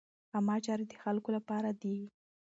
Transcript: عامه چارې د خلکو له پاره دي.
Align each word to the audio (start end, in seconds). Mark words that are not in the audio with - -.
عامه 0.33 0.55
چارې 0.65 0.85
د 0.87 0.93
خلکو 1.03 1.29
له 1.35 1.41
پاره 1.47 1.71
دي. 1.81 1.97